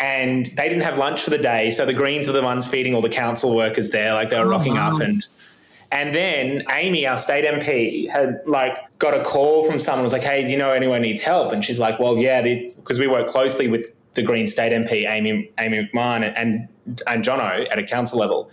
[0.00, 1.70] and they didn't have lunch for the day.
[1.70, 4.14] So the Greens were the ones feeding all the council workers there.
[4.14, 4.96] Like they were oh, rocking wow.
[4.96, 5.24] up and
[5.92, 10.22] and then Amy, our state MP, had like got a call from someone was like,
[10.22, 13.28] "Hey, do you know anyone needs help?" And she's like, "Well, yeah, because we work
[13.28, 17.84] closely with the Green State MP, Amy Amy McMahon, and and, and Jono at a
[17.84, 18.50] council level."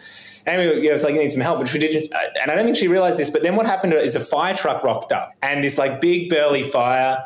[0.48, 2.12] Amy was like, "You need some help," but she didn't.
[2.42, 3.30] And I don't think she realized this.
[3.30, 6.64] But then what happened is a fire truck rocked up, and this like big burly
[6.64, 7.24] fire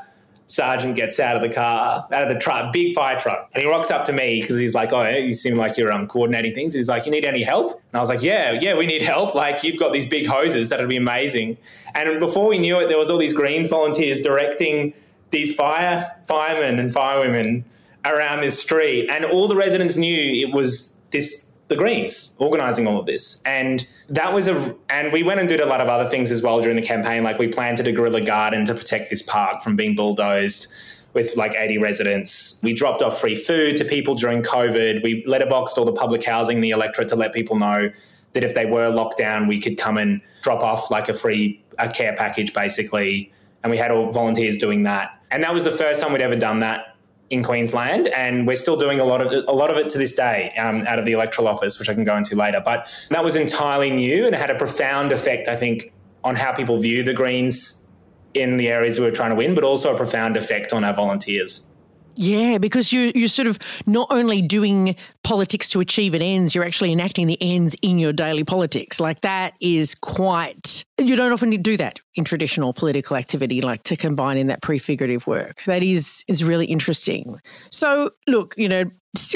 [0.53, 3.67] sergeant gets out of the car, out of the truck, big fire truck, and he
[3.67, 6.73] rocks up to me because he's like, "Oh, you seem like you're um, coordinating things."
[6.73, 9.33] He's like, "You need any help?" And I was like, "Yeah, yeah, we need help.
[9.33, 11.57] Like, you've got these big hoses that'd be amazing."
[11.95, 14.93] And before we knew it, there was all these Greens volunteers directing
[15.31, 17.63] these fire firemen and firewomen
[18.05, 22.99] around this street, and all the residents knew it was this the Greens organising all
[22.99, 23.41] of this.
[23.43, 26.41] And that was a, and we went and did a lot of other things as
[26.41, 27.23] well during the campaign.
[27.23, 30.73] Like we planted a guerrilla garden to protect this park from being bulldozed.
[31.13, 32.59] with like 80 residents.
[32.63, 35.03] We dropped off free food to people during COVID.
[35.03, 37.91] We letterboxed all the public housing the electorate to let people know
[38.33, 41.61] that if they were locked down, we could come and drop off like a free
[41.79, 43.31] a care package basically.
[43.63, 45.11] And we had all volunteers doing that.
[45.31, 46.92] And that was the first time we'd ever done that
[47.29, 50.15] in Queensland, and we're still doing a lot of a lot of it to this
[50.15, 52.61] day um, out of the electoral office, which I can go into later.
[52.63, 56.53] But that was entirely new, and it had a profound effect, I think, on how
[56.53, 57.89] people view the Greens
[58.33, 60.93] in the areas we were trying to win, but also a profound effect on our
[60.93, 61.72] volunteers.
[62.15, 66.63] Yeah, because you you're sort of not only doing politics to achieve an ends, you're
[66.63, 68.99] actually enacting the ends in your daily politics.
[68.99, 73.95] Like that is quite you don't often do that in traditional political activity, like to
[73.95, 75.63] combine in that prefigurative work.
[75.63, 77.39] That is is really interesting.
[77.71, 78.85] So look, you know,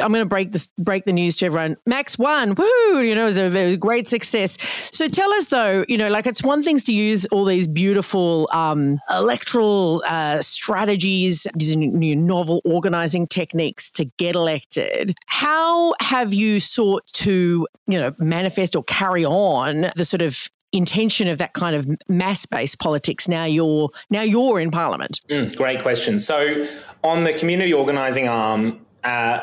[0.02, 1.78] I'm going to break this, break the news to everyone.
[1.86, 3.02] Max won, woo!
[3.02, 4.58] You know, it was, a, it was a great success.
[4.92, 8.50] So tell us though, you know, like it's one thing to use all these beautiful
[8.52, 15.16] um, electoral uh, strategies, using new novel organizing techniques to get elected.
[15.28, 21.28] How have you sought to, you know, manifest or carry on the sort of intention
[21.28, 26.20] of that kind of mass-based politics now you're now you're in parliament mm, great question
[26.20, 26.68] so
[27.06, 29.40] on the community organizing arm uh,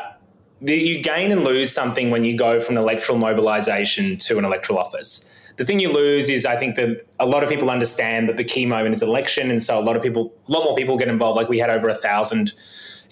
[0.72, 5.30] you gain and lose something when you go from electoral mobilization to an electoral office.
[5.56, 8.44] The thing you lose is, I think that a lot of people understand that the
[8.44, 11.08] key moment is election, and so a lot of people, a lot more people get
[11.08, 11.36] involved.
[11.36, 12.52] Like we had over a thousand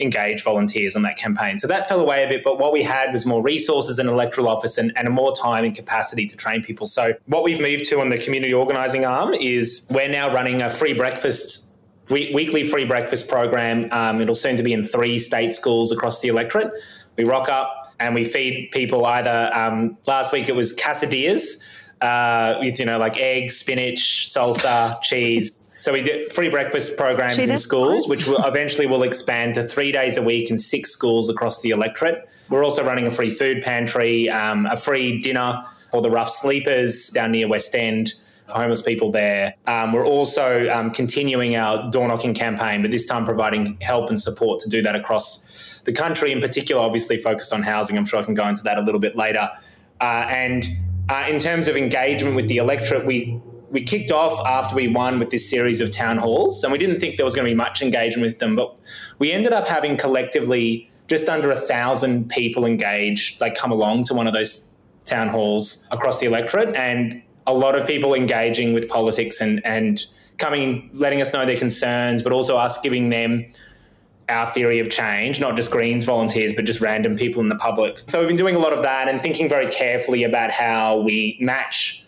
[0.01, 2.43] engaged volunteers on that campaign, so that fell away a bit.
[2.43, 5.75] But what we had was more resources in electoral office and, and more time and
[5.75, 6.87] capacity to train people.
[6.87, 10.71] So what we've moved to on the community organising arm is we're now running a
[10.71, 11.69] free breakfast
[12.11, 13.89] weekly free breakfast program.
[13.91, 16.73] Um, it'll soon to be in three state schools across the electorate.
[17.17, 19.51] We rock up and we feed people either.
[19.55, 21.69] Um, last week it was quesadillas.
[22.01, 25.71] Uh, with you know like eggs, spinach, salsa, cheese.
[25.79, 28.11] So we did free breakfast programs Gee, in schools, nice.
[28.11, 31.71] which will eventually will expand to three days a week in six schools across the
[31.71, 32.29] electorate.
[32.51, 37.11] We're also running a free food pantry, um, a free dinner for the rough sleepers
[37.11, 38.15] down near West End
[38.49, 39.55] For homeless people there.
[39.69, 44.21] Um, we're also um, continuing our door knocking campaign, but this time providing help and
[44.21, 45.52] support to do that across
[45.85, 47.97] the country in particular, obviously focused on housing.
[47.97, 49.51] I'm sure I can go into that a little bit later.
[50.01, 50.67] Uh, and
[51.09, 53.41] uh, in terms of engagement with the electorate, we
[53.71, 57.01] we kicked off after we won with this series of town halls, and we didn't
[57.01, 58.77] think there was going to be much engagement with them, but
[59.19, 64.15] we ended up having collectively just under a thousand people engaged, like come along to
[64.15, 68.89] one of those town halls across the electorate, and a lot of people engaging with
[68.89, 70.05] politics and and
[70.39, 73.47] coming, letting us know their concerns, but also us giving them
[74.29, 78.03] our theory of change, not just Greens volunteers, but just random people in the public.
[78.07, 81.37] So we've been doing a lot of that and thinking very carefully about how we
[81.41, 82.07] match,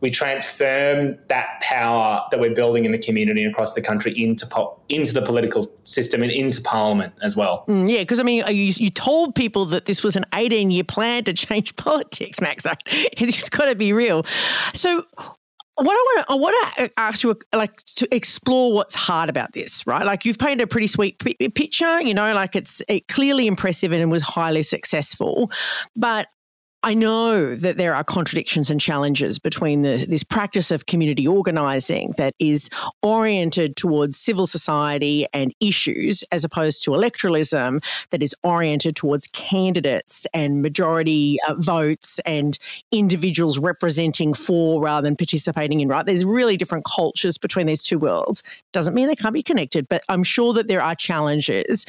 [0.00, 4.46] we transform that power that we're building in the community and across the country into
[4.46, 7.64] po- into the political system and into Parliament as well.
[7.66, 10.84] Mm, yeah, because I mean, you, you told people that this was an 18 year
[10.84, 12.66] plan to change politics, Max.
[12.86, 14.24] It's got to be real.
[14.74, 15.04] So
[15.76, 19.52] what I want to I want to ask you like to explore what's hard about
[19.52, 20.04] this, right?
[20.04, 23.92] Like you've painted a pretty sweet p- picture, you know, like it's it clearly impressive
[23.92, 25.50] and was highly successful,
[25.94, 26.28] but
[26.82, 32.12] I know that there are contradictions and challenges between the, this practice of community organising
[32.16, 32.70] that is
[33.02, 40.26] oriented towards civil society and issues, as opposed to electoralism that is oriented towards candidates
[40.32, 42.58] and majority uh, votes and
[42.92, 45.88] individuals representing for rather than participating in.
[45.88, 48.42] Right, there's really different cultures between these two worlds.
[48.72, 51.84] Doesn't mean they can't be connected, but I'm sure that there are challenges.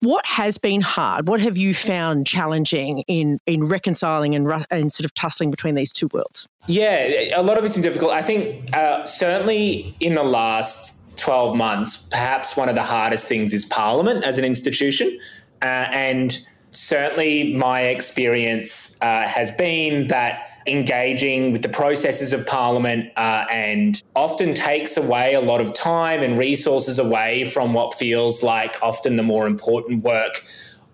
[0.00, 1.28] What has been hard?
[1.28, 5.92] What have you found challenging in in reconciling and, and sort of tussling between these
[5.92, 6.48] two worlds?
[6.66, 8.12] Yeah, a lot of it's been difficult.
[8.12, 13.52] I think uh, certainly in the last 12 months, perhaps one of the hardest things
[13.52, 15.18] is Parliament as an institution.
[15.60, 16.38] Uh, and
[16.70, 24.02] certainly my experience uh, has been that engaging with the processes of Parliament uh, and
[24.14, 29.16] often takes away a lot of time and resources away from what feels like often
[29.16, 30.44] the more important work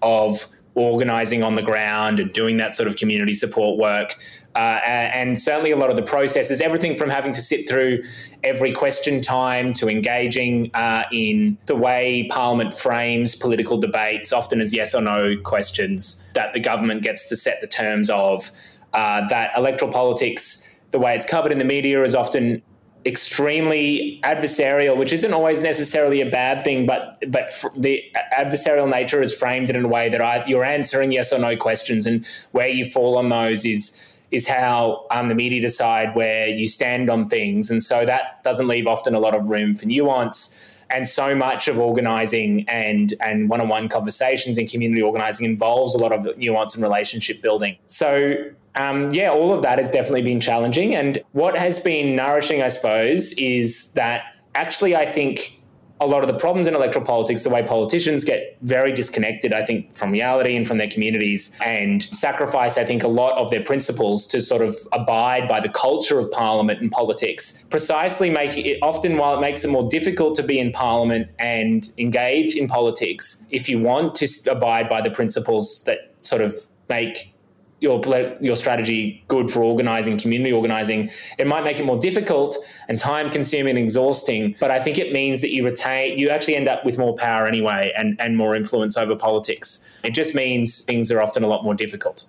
[0.02, 4.14] of organising on the ground and doing that sort of community support work.
[4.54, 8.02] Uh, and certainly a lot of the processes, everything from having to sit through
[8.44, 14.72] every question time to engaging uh, in the way Parliament frames political debates, often as
[14.72, 18.50] yes or no questions that the government gets to set the terms of
[18.92, 22.62] uh, that electoral politics, the way it's covered in the media, is often
[23.06, 28.02] extremely adversarial, which isn't always necessarily a bad thing, but but the
[28.36, 32.04] adversarial nature is framed in a way that I, you're answering yes or no questions,
[32.04, 36.66] and where you fall on those is is how um, the media decide where you
[36.66, 40.72] stand on things, and so that doesn't leave often a lot of room for nuance.
[40.90, 46.12] and so much of organizing and and one-on-one conversations and community organizing involves a lot
[46.12, 48.34] of nuance and relationship building so
[48.76, 52.68] um, yeah all of that has definitely been challenging and what has been nourishing i
[52.68, 55.56] suppose is that actually i think
[56.00, 59.64] a lot of the problems in electoral politics, the way politicians get very disconnected, I
[59.64, 63.62] think, from reality and from their communities and sacrifice, I think, a lot of their
[63.62, 67.64] principles to sort of abide by the culture of parliament and politics.
[67.70, 71.88] Precisely make it often while it makes it more difficult to be in parliament and
[71.96, 76.54] engage in politics, if you want to abide by the principles that sort of
[76.90, 77.32] make
[77.80, 78.00] your
[78.40, 81.10] your strategy good for organizing community organizing.
[81.38, 82.56] It might make it more difficult
[82.88, 86.56] and time consuming and exhausting but i think it means that you retain you actually
[86.56, 90.00] end up with more power anyway and and more influence over politics.
[90.04, 92.24] It just means things are often a lot more difficult.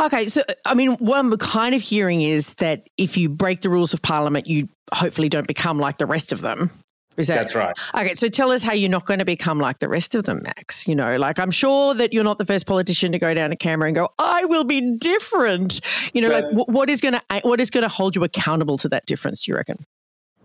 [0.00, 3.68] Okay so i mean what i'm kind of hearing is that if you break the
[3.68, 6.70] rules of parliament you hopefully don't become like the rest of them
[7.16, 7.76] is that, That's right.
[7.94, 10.42] Okay, so tell us how you're not going to become like the rest of them,
[10.42, 10.86] Max.
[10.86, 13.56] You know, like I'm sure that you're not the first politician to go down to
[13.56, 15.80] Canberra and go, "I will be different."
[16.12, 18.78] You know, like what is going to eh, what is going to hold you accountable
[18.78, 19.44] to that difference?
[19.44, 19.78] Do you reckon?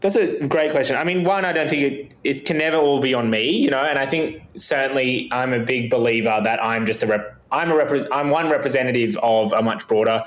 [0.01, 0.95] That's a great question.
[0.95, 3.69] I mean, one, I don't think it, it can never all be on me, you
[3.69, 7.69] know, and I think certainly I'm a big believer that I'm just a rep, I'm
[7.69, 10.23] a rep, I'm one representative of a much broader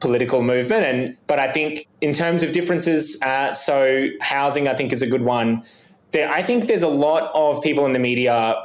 [0.00, 0.84] political movement.
[0.84, 5.06] And but I think in terms of differences, uh, so housing I think is a
[5.06, 5.62] good one.
[6.10, 8.64] There, I think there's a lot of people in the media.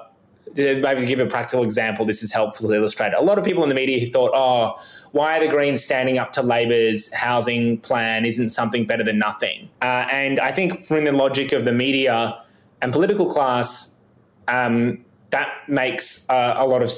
[0.56, 3.13] Maybe to give a practical example, this is helpful to illustrate.
[3.13, 4.76] A lot of people in the media who thought, "Oh,
[5.12, 8.24] why are the Greens standing up to Labor's housing plan?
[8.24, 12.38] Isn't something better than nothing?" Uh, and I think, from the logic of the media
[12.82, 14.04] and political class,
[14.48, 16.91] um, that makes uh, a lot of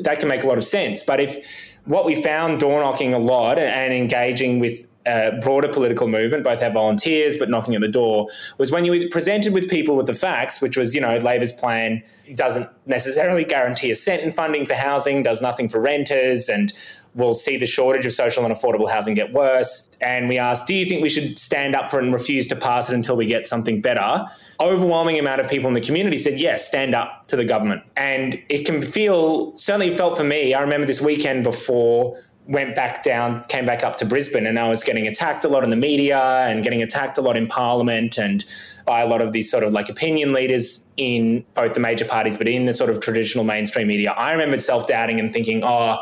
[0.00, 1.02] that can make a lot of sense.
[1.02, 1.36] But if
[1.84, 6.62] what we found door knocking a lot and engaging with a broader political movement, both
[6.62, 10.06] our volunteers, but knocking at the door, was when you were presented with people with
[10.06, 12.02] the facts, which was, you know, Labor's plan
[12.36, 16.72] doesn't necessarily guarantee a cent in funding for housing, does nothing for renters, and
[17.14, 19.90] we'll see the shortage of social and affordable housing get worse.
[20.00, 22.56] And we asked, do you think we should stand up for it and refuse to
[22.56, 24.24] pass it until we get something better?
[24.60, 27.82] Overwhelming amount of people in the community said, yes, stand up to the government.
[27.96, 33.04] And it can feel, certainly felt for me, I remember this weekend before went back
[33.04, 35.76] down, came back up to Brisbane, and I was getting attacked a lot in the
[35.76, 38.44] media and getting attacked a lot in Parliament and
[38.84, 42.36] by a lot of these sort of like opinion leaders in both the major parties,
[42.36, 44.10] but in the sort of traditional mainstream media.
[44.12, 46.00] I remember self doubting and thinking, oh,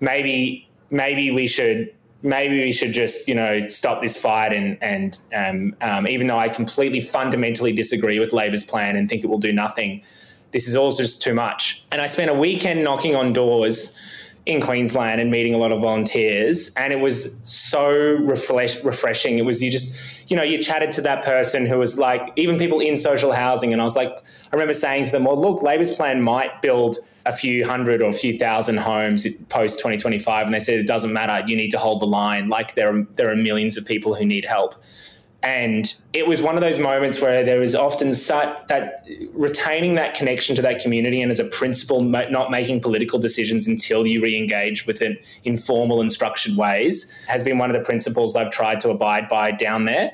[0.00, 5.20] maybe maybe we should maybe we should just you know stop this fight and and
[5.34, 9.38] um, um, even though I completely fundamentally disagree with Labor's plan and think it will
[9.38, 10.02] do nothing,
[10.52, 11.84] this is all just too much.
[11.92, 13.98] And I spent a weekend knocking on doors
[14.46, 16.72] in Queensland and meeting a lot of volunteers.
[16.76, 19.38] And it was so refresh- refreshing.
[19.38, 22.58] It was you just, you know, you chatted to that person who was like, even
[22.58, 23.72] people in social housing.
[23.72, 26.96] And I was like, I remember saying to them, well, look, Labor's plan might build
[27.24, 30.46] a few hundred or a few thousand homes post 2025.
[30.46, 31.46] And they said, it doesn't matter.
[31.46, 32.48] You need to hold the line.
[32.48, 34.74] Like there are, there are millions of people who need help.
[35.46, 40.16] And it was one of those moments where there was often such that retaining that
[40.16, 44.36] connection to that community and as a principle, not making political decisions until you re
[44.36, 48.50] engage with it in formal and structured ways has been one of the principles I've
[48.50, 50.10] tried to abide by down there.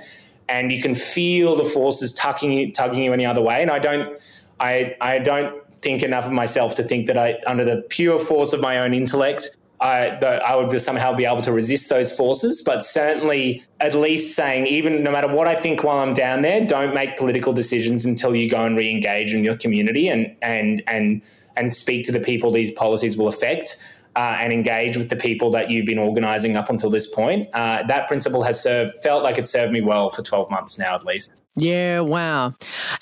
[0.51, 3.63] And you can feel the forces tugging you, tugging you the other way.
[3.63, 4.21] And I don't,
[4.61, 8.53] I, I don't think enough of myself to think that I, under the pure force
[8.53, 12.63] of my own intellect, I, that I would somehow be able to resist those forces.
[12.63, 16.65] But certainly, at least saying, even no matter what I think while I'm down there,
[16.65, 21.23] don't make political decisions until you go and re-engage in your community and and and
[21.57, 23.99] and speak to the people these policies will affect.
[24.15, 27.49] Uh, and engage with the people that you've been organising up until this point.
[27.55, 30.95] Uh, that principle has served, felt like it served me well for 12 months now,
[30.95, 31.39] at least.
[31.57, 32.53] Yeah, wow.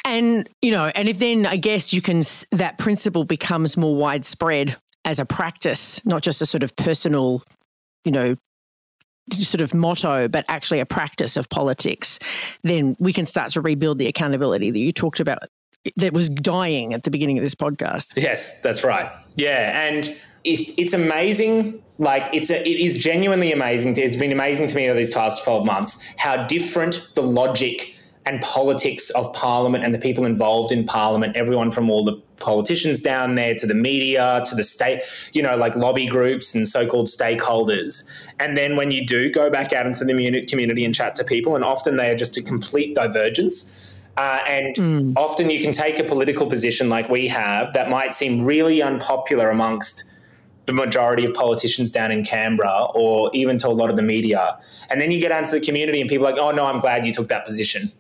[0.05, 4.77] And, you know, and if then I guess you can, that principle becomes more widespread
[5.05, 7.43] as a practice, not just a sort of personal,
[8.05, 8.37] you know,
[9.33, 12.19] sort of motto, but actually a practice of politics,
[12.63, 15.39] then we can start to rebuild the accountability that you talked about
[15.97, 18.13] that was dying at the beginning of this podcast.
[18.17, 19.11] Yes, that's right.
[19.37, 19.83] Yeah.
[19.83, 20.09] And
[20.45, 21.83] it, it's amazing.
[21.99, 23.95] Like it's a, it is genuinely amazing.
[23.95, 27.95] To, it's been amazing to me over these past 12 months how different the logic
[28.27, 33.01] and politics of Parliament and the people involved in Parliament, everyone from all the politicians
[33.01, 36.87] down there to the media to the state, you know, like lobby groups and so
[36.87, 38.11] called stakeholders.
[38.41, 41.55] And then when you do go back out into the community and chat to people,
[41.55, 43.87] and often they are just a complete divergence.
[44.17, 45.13] Uh, and mm.
[45.17, 49.49] often you can take a political position like we have that might seem really unpopular
[49.51, 50.05] amongst
[50.67, 54.59] the majority of politicians down in Canberra or even to a lot of the media.
[54.91, 56.79] And then you get out into the community and people are like, oh, no, I'm
[56.79, 57.91] glad you took that position.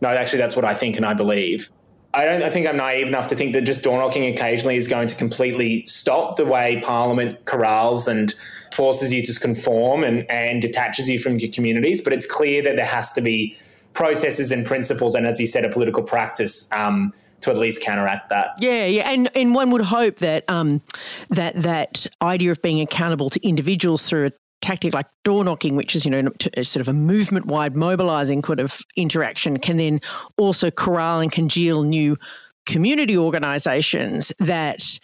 [0.00, 1.70] No, actually, that's what I think and I believe.
[2.14, 4.86] I don't I think I'm naive enough to think that just door knocking occasionally is
[4.88, 8.34] going to completely stop the way Parliament corrals and
[8.72, 12.00] forces you to conform and, and detaches you from your communities.
[12.00, 13.56] But it's clear that there has to be
[13.94, 18.28] processes and principles, and as you said, a political practice um, to at least counteract
[18.30, 18.50] that.
[18.58, 20.82] Yeah, yeah, and and one would hope that um,
[21.30, 24.30] that that idea of being accountable to individuals through a
[24.62, 28.40] tactic like door knocking, which is you know uh, sort of a movement wide mobilizing
[28.40, 30.00] kind of interaction, can then
[30.38, 32.16] also corral and congeal new
[32.64, 34.98] community organizations that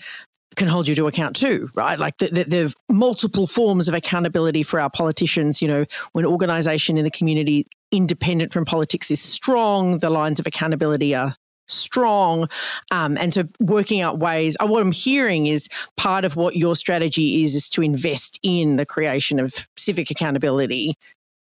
[0.56, 1.98] can hold you to account too, right?
[1.98, 5.62] Like the, the, the, multiple forms of accountability for our politicians.
[5.62, 10.46] You know, when organisation in the community independent from politics is strong, the lines of
[10.46, 11.36] accountability are
[11.68, 12.48] strong.
[12.90, 16.74] Um, and so working out ways, uh, what I'm hearing is part of what your
[16.76, 20.96] strategy is, is to invest in the creation of civic accountability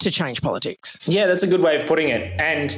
[0.01, 0.99] to change politics.
[1.05, 2.33] Yeah, that's a good way of putting it.
[2.41, 2.77] And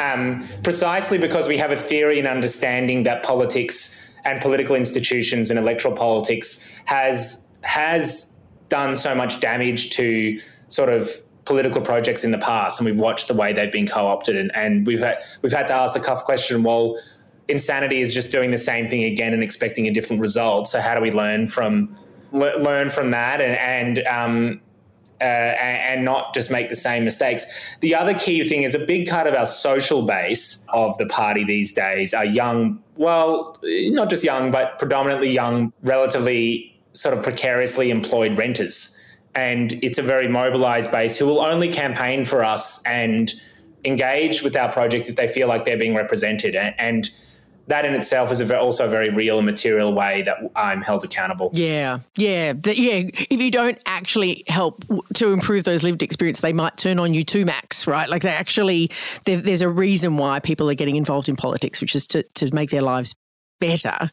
[0.00, 5.58] um, precisely because we have a theory and understanding that politics and political institutions and
[5.58, 11.10] electoral politics has has done so much damage to sort of
[11.44, 14.86] political projects in the past, and we've watched the way they've been co-opted, and, and
[14.86, 16.98] we've had we've had to ask the tough question: Well,
[17.48, 20.66] insanity is just doing the same thing again and expecting a different result.
[20.66, 21.94] So how do we learn from
[22.32, 24.60] learn from that and, and um,
[25.20, 27.46] uh, and, not just make the same mistakes.
[27.80, 31.44] The other key thing is a big part of our social base of the party
[31.44, 37.90] these days are young, well, not just young, but predominantly young, relatively sort of precariously
[37.90, 38.98] employed renters
[39.34, 43.32] and it's a very mobilized base who will only campaign for us and
[43.84, 46.54] engage with our project if they feel like they're being represented.
[46.54, 47.10] And
[47.68, 51.04] that in itself is a, also a very real and material way that I'm held
[51.04, 51.50] accountable.
[51.54, 53.08] Yeah, yeah, the, yeah.
[53.30, 57.22] If you don't actually help to improve those lived experience, they might turn on you
[57.22, 57.86] too, Max.
[57.86, 58.08] Right?
[58.08, 58.90] Like they actually,
[59.24, 62.70] there's a reason why people are getting involved in politics, which is to to make
[62.70, 63.14] their lives
[63.60, 64.10] better,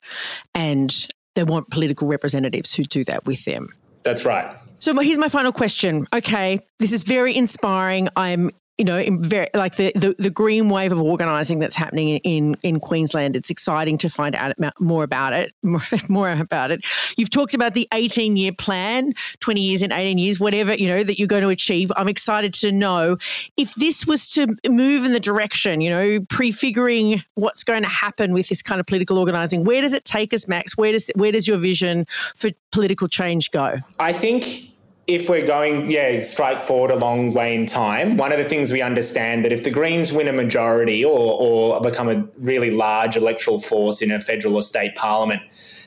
[0.53, 3.69] and they want political representatives who do that with them.
[4.03, 4.57] That's right.
[4.79, 6.07] So here's my final question.
[6.13, 8.07] Okay, this is very inspiring.
[8.15, 12.55] I'm you know, very, like the, the, the green wave of organising that's happening in
[12.63, 13.35] in Queensland.
[13.35, 15.53] It's exciting to find out more about it.
[15.69, 16.83] More, more about it.
[17.15, 21.03] You've talked about the 18 year plan, 20 years in 18 years, whatever you know
[21.03, 21.91] that you're going to achieve.
[21.95, 23.17] I'm excited to know
[23.57, 28.33] if this was to move in the direction, you know, prefiguring what's going to happen
[28.33, 29.63] with this kind of political organising.
[29.63, 30.77] Where does it take us, Max?
[30.77, 33.75] Where does where does your vision for political change go?
[33.99, 34.68] I think
[35.09, 38.71] if we're going, yeah, strike forward a long way in time, one of the things
[38.71, 43.17] we understand that if the Greens win a majority or, or become a really large
[43.17, 45.41] electoral force in a federal or state parliament,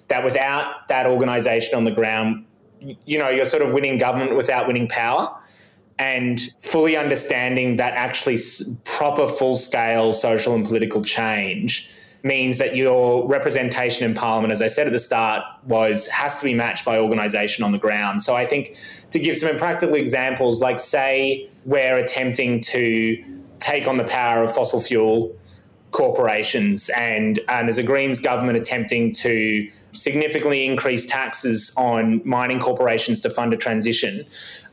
[0.08, 2.44] that without that organisation on the ground,
[2.80, 5.38] you know, you're sort of winning government without winning power.
[6.00, 8.38] And fully understanding that actually
[8.82, 11.88] proper full scale social and political change
[12.22, 16.44] means that your representation in parliament, as I said at the start, was has to
[16.44, 18.22] be matched by organisation on the ground.
[18.22, 18.76] So I think
[19.10, 24.54] to give some practical examples, like say we're attempting to take on the power of
[24.54, 25.34] fossil fuel
[25.90, 33.20] corporations and, and there's a Greens government attempting to significantly increase taxes on mining corporations
[33.20, 34.24] to fund a transition.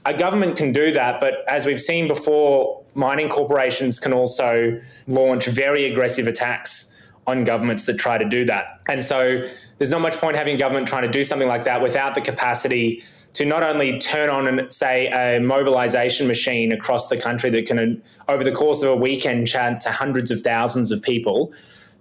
[0.06, 5.46] A government can do that, but as we've seen before, mining corporations can also launch
[5.46, 6.99] very aggressive attacks
[7.30, 8.82] on governments that try to do that.
[8.88, 12.16] And so there's not much point having government trying to do something like that without
[12.16, 13.02] the capacity
[13.34, 18.02] to not only turn on and say a mobilization machine across the country that can
[18.28, 21.54] over the course of a weekend chant to hundreds of thousands of people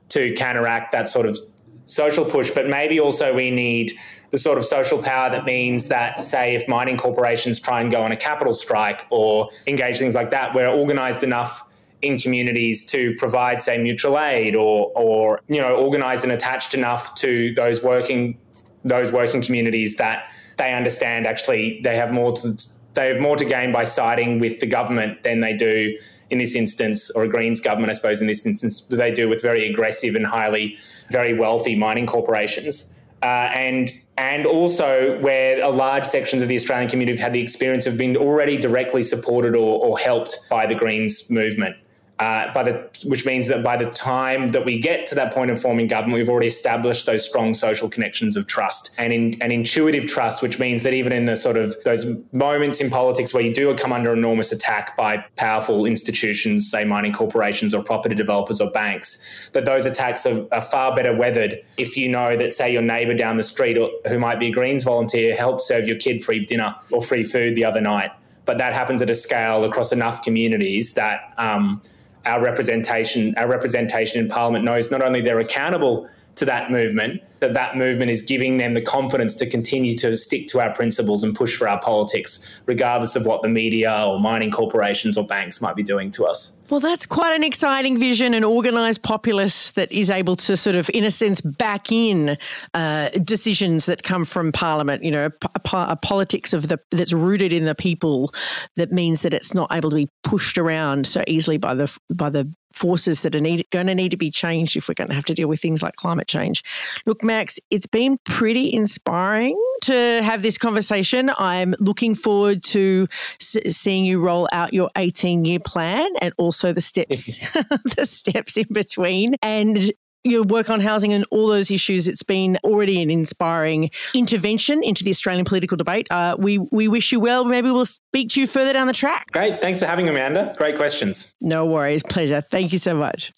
[0.09, 1.39] to counteract that sort of
[1.85, 3.93] social push but maybe also we need
[4.31, 8.03] the sort of social power that means that say if mining corporations try and go
[8.03, 11.68] on a capital strike or engage things like that we're organized enough
[12.03, 17.15] in communities to provide, say, mutual aid or, or you know, organised and attached enough
[17.17, 18.39] to those working
[18.85, 22.57] those working communities that they understand actually they have more to
[22.95, 25.97] they have more to gain by siding with the government than they do
[26.31, 29.41] in this instance, or a Greens government, I suppose, in this instance, they do with
[29.41, 30.77] very aggressive and highly,
[31.11, 33.01] very wealthy mining corporations.
[33.23, 37.41] Uh, and and also where a large sections of the Australian community have had the
[37.41, 41.77] experience of being already directly supported or, or helped by the Greens movement.
[42.19, 45.53] Uh, by the, which means that by the time that we get to that point
[45.53, 49.53] of forming government, we've already established those strong social connections of trust and in, an
[49.53, 53.43] intuitive trust, which means that even in the sort of those moments in politics where
[53.43, 58.61] you do come under enormous attack by powerful institutions, say mining corporations or property developers
[58.61, 62.73] or banks, that those attacks are, are far better weathered if you know that, say,
[62.73, 65.97] your neighbour down the street or, who might be a Greens volunteer helped serve your
[65.97, 68.11] kid free dinner or free food the other night.
[68.45, 71.81] But that happens at a scale across enough communities that um,
[72.27, 76.09] our representation, our representation in Parliament knows not only they're accountable
[76.39, 80.49] to that movement, that that movement is giving them the confidence to continue to stick
[80.49, 84.51] to our principles and push for our politics, regardless of what the media or mining
[84.51, 86.55] corporations or banks might be doing to us.
[86.71, 90.91] Well, that's quite an exciting vision, an organised populace that is able to sort of,
[90.93, 92.37] in a sense, back in
[92.75, 95.03] uh, decisions that come from Parliament.
[95.03, 98.33] You know, a, a, politics of the that's rooted in the people
[98.77, 102.29] that means that it's not able to be pushed around so easily by the by
[102.29, 105.15] the forces that are need, going to need to be changed if we're going to
[105.15, 106.63] have to deal with things like climate change.
[107.07, 111.31] Look, Max, it's been pretty inspiring to have this conversation.
[111.39, 113.09] I'm looking forward to
[113.41, 117.39] seeing you roll out your 18 year plan and also the steps
[117.97, 119.91] the steps in between and
[120.25, 122.09] your work on housing and all those issues.
[122.09, 126.07] It's been already an inspiring intervention into the Australian political debate.
[126.11, 127.45] Uh, we we wish you well.
[127.45, 129.31] Maybe we'll speak to you further down the track.
[129.33, 129.61] Great.
[129.61, 130.55] Thanks for having me, Amanda.
[130.57, 131.35] Great questions.
[131.41, 132.03] No worries.
[132.03, 132.41] Pleasure.
[132.41, 133.33] Thank you so much.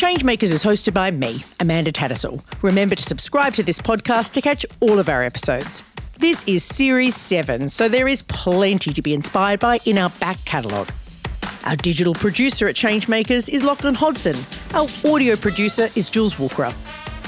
[0.00, 2.42] Changemakers is hosted by me, Amanda Tattersall.
[2.62, 5.84] Remember to subscribe to this podcast to catch all of our episodes.
[6.16, 10.42] This is Series 7, so there is plenty to be inspired by in our back
[10.46, 10.90] catalogue.
[11.64, 14.36] Our digital producer at Changemakers is Lachlan Hodson.
[14.72, 16.72] Our audio producer is Jules Walker.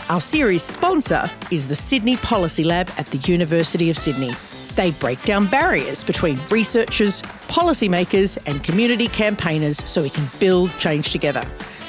[0.08, 4.32] Our series sponsor is the Sydney Policy Lab at the University of Sydney.
[4.74, 11.10] They break down barriers between researchers, policymakers, and community campaigners so we can build change
[11.10, 11.46] together.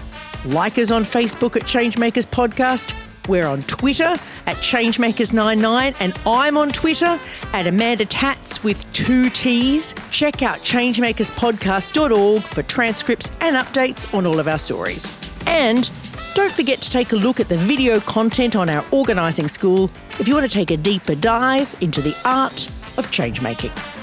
[0.45, 2.93] Like us on Facebook at Changemakers Podcast
[3.27, 4.15] we're on Twitter
[4.45, 7.19] at Changemakers99, and I'm on Twitter
[7.53, 9.93] at Amanda Tats with two T's.
[10.11, 15.15] Check out changemakerspodcast.org for transcripts and updates on all of our stories.
[15.45, 15.89] And
[16.35, 19.89] don't forget to take a look at the video content on our organising school
[20.19, 22.67] if you want to take a deeper dive into the art
[22.97, 23.98] of changemaking.